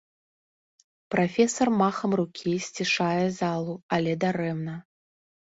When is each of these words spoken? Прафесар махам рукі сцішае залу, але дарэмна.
Прафесар 1.15 1.69
махам 1.81 2.11
рукі 2.21 2.55
сцішае 2.69 3.27
залу, 3.39 3.77
але 4.01 4.19
дарэмна. 4.27 4.75